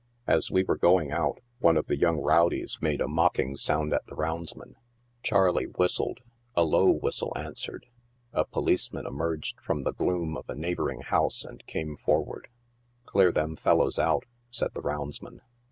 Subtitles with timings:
[0.25, 3.73] As we were going out, one of the young rowdies made a mocking 96 NIGHT
[3.73, 3.91] SIDE OF NEW YORK.
[3.91, 4.75] sound at tha roundsman."
[5.23, 6.19] Charley" whistled;
[6.55, 7.83] a low whistle an swered.
[8.33, 12.47] A policeman emerged from the gloom of a neighboring house and came forward."
[13.05, 15.41] Clear them fellows out," said the roundsman.